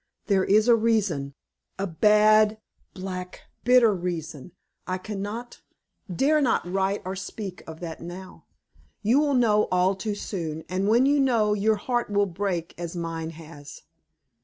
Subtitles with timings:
[0.25, 1.35] There is a reason
[1.77, 2.59] a bad,
[2.95, 4.51] black, bitter reason.
[4.87, 5.61] I can not
[6.11, 8.45] dare not write or speak of that now.
[9.03, 12.95] You will know all too soon, and when you know, your heart will break, as
[12.95, 13.83] mine has.